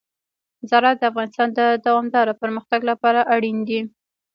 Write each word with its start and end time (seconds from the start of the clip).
زراعت 0.69 0.97
د 0.99 1.03
افغانستان 1.11 1.47
د 1.59 1.59
دوامداره 1.85 2.33
پرمختګ 2.41 2.79
لپاره 2.91 3.27
اړین 3.35 3.57
دي. 3.67 3.79